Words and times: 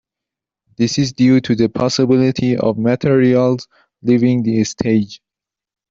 This 0.77 0.97
is 0.97 1.13
due 1.13 1.41
to 1.41 1.53
the 1.53 1.69
possibility 1.69 2.57
of 2.57 2.75
materials 2.75 3.67
leaving 4.01 4.41
the 4.41 4.63
stage. 4.63 5.21